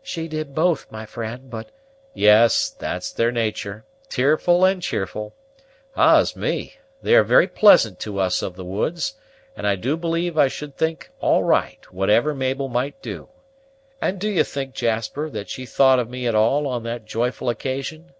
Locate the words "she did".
0.00-0.54